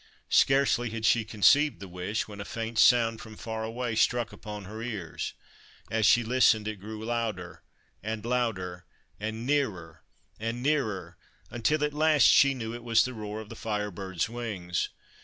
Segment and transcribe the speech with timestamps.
[0.31, 4.65] Scarcely had she conceived the wish, when a faint sound from far away struck upon
[4.65, 5.35] her ears.
[5.91, 7.61] As she listened, it grew louder
[8.01, 8.87] and louder,
[9.19, 10.01] and nearer
[10.39, 11.17] and nearer,
[11.51, 14.89] until at last she knew it was the roar of the Fire Bird's wings.